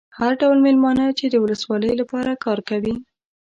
هر 0.17 0.31
ډول 0.41 0.57
مېلمانه 0.65 1.05
چې 1.19 1.25
د 1.29 1.35
ولسوالۍ 1.43 1.93
لپاره 2.01 2.31
کار 2.45 2.59
کوي. 2.69 2.95